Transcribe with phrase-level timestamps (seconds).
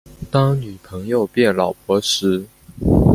[0.31, 2.47] 當女朋友變老婆時